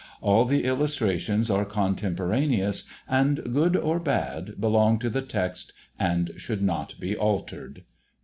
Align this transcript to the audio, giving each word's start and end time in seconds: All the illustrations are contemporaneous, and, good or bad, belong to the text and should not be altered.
All 0.19 0.45
the 0.45 0.63
illustrations 0.65 1.51
are 1.51 1.63
contemporaneous, 1.63 2.85
and, 3.07 3.39
good 3.53 3.77
or 3.77 3.99
bad, 3.99 4.59
belong 4.59 4.97
to 4.97 5.11
the 5.11 5.21
text 5.21 5.73
and 5.99 6.31
should 6.37 6.63
not 6.63 6.95
be 6.99 7.15
altered. 7.15 7.83